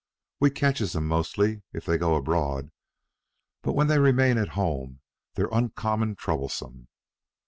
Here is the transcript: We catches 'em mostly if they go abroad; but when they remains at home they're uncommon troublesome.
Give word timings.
We 0.39 0.49
catches 0.49 0.95
'em 0.95 1.05
mostly 1.07 1.61
if 1.73 1.85
they 1.85 1.99
go 1.99 2.15
abroad; 2.15 2.71
but 3.61 3.73
when 3.73 3.85
they 3.85 3.99
remains 3.99 4.39
at 4.39 4.47
home 4.57 5.01
they're 5.35 5.47
uncommon 5.51 6.15
troublesome. 6.15 6.87